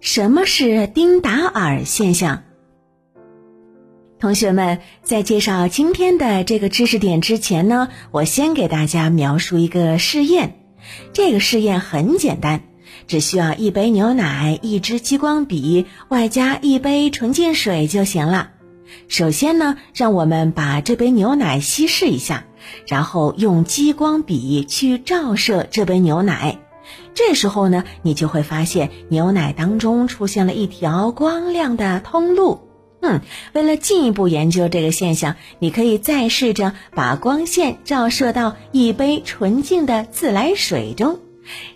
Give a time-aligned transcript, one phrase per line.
[0.00, 2.42] 什么是丁达尔现象？
[4.20, 10.60] 同学们在介绍今天的这个知识点之前呢，我先给大家描述一个试验。
[11.12, 12.62] 这个试验很简单，
[13.06, 18.52] 只需要一杯牛奶、一支激光笔，外加一杯纯净水就行了。
[19.08, 22.44] 首先呢，让我们把这杯牛奶稀释一下，
[22.86, 26.58] 然后用激光笔去照射这杯牛奶。
[27.14, 32.60] 这时候呢，你就会发现牛奶当中出现了一条光亮的通路。
[33.00, 33.20] 嗯，
[33.52, 41.18] 为了进一步研究这个现象，你可以再试着把光线照射到一杯纯净的自来水中。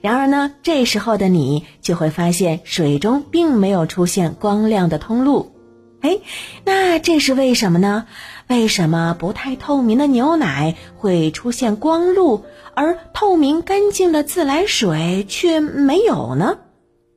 [0.00, 5.55] 然而呢，这时候的你就会发现水中并没有出现光亮的通路。
[6.00, 6.20] 哎，
[6.64, 8.06] 那这是为什么呢？
[8.48, 16.58] 为什么不太透明的牛奶会出现光路，而透明干净的自来水却没有呢？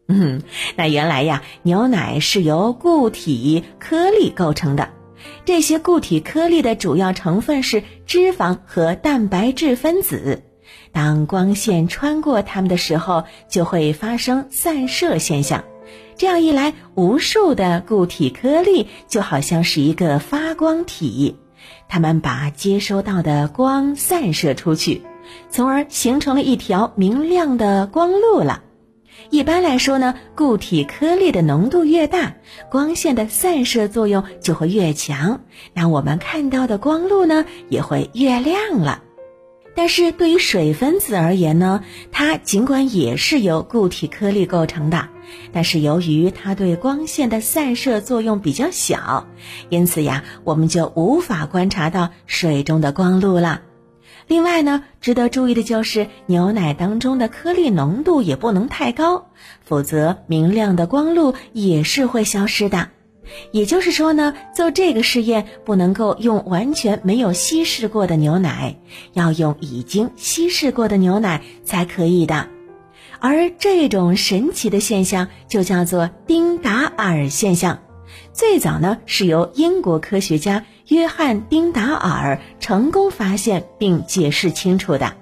[0.07, 0.41] 嗯，
[0.75, 4.89] 那原来呀，牛奶是由固体颗粒构成的，
[5.45, 10.41] 这些固体颗粒的主要成分是脂肪和蛋白质分子。
[10.91, 15.64] 当光线穿过它们的时候，就会发生散射现象。
[16.16, 21.38] 这样一来，无数的固体颗粒就好像是一个发光体，
[21.88, 25.02] 它们把接收到的光散射出去，
[25.50, 28.64] 从而形成了一条明亮的光路了。
[29.30, 32.36] 一般来说呢，固体颗粒的浓度越大，
[32.72, 35.42] 光线的散射作用就会越强，
[35.73, 39.04] 那我们看到的光路呢也会越亮了。
[39.80, 45.08] 但是对于水分子而言呢，它尽管也是由固体颗粒构成的，
[45.53, 49.25] 但是由于它对光线的散射作用比较小，
[49.69, 53.61] 因此呀，我们就无法观察到水中的光路了。
[54.27, 59.30] 另外呢，值得注意的就是牛奶当中的颗粒浓度也不能太高，
[59.64, 62.89] 否则明亮的光路也是会消失的。
[63.52, 68.76] 也就是说呢，做这个试验不能够用完全没有稀释过的牛奶，
[69.14, 72.48] 要用已经稀释过的牛奶才可以的。
[73.20, 77.80] 而这种神奇的现象就叫做丁达尔现象，
[78.31, 85.14] 最早呢是由英国科学家约翰丁达尔成功发现并解释清楚的。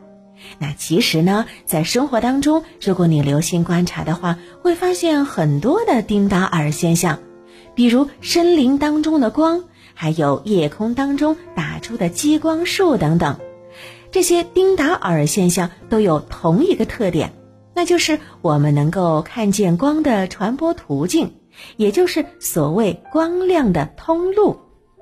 [0.60, 7.20] 那其实呢，在生活当中，如果你留心观察的话，会发现很多的丁达尔现象。
[7.78, 13.40] 比如森林当中的光，还有夜空当中打出的激光束等等，
[14.12, 17.34] 这些丁达尔现象都有同一个特点，
[17.76, 21.36] 那就是我们能够看见光的传播途径，
[21.76, 24.58] 也就是所谓光亮的通路。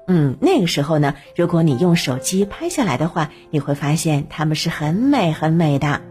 [0.09, 6.01] 嗯，那个时候呢，如果你用手机拍下来的话，你会发现它们是很美很美的。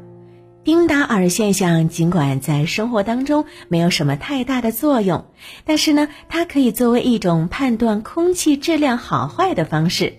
[0.64, 5.26] 丁达尔现象尽管在生活当中没有什么太大的作用，
[5.66, 10.14] 但是呢，它可以作为一种判断空气质量好坏的方式。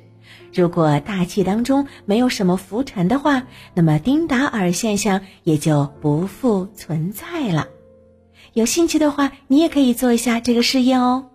[0.53, 7.67] 如果大气当中没有什么浮尘的话，那么丁达尔现象也就不复存在了。
[8.53, 11.25] 有兴趣的话，你也可以做一下这个试验哦。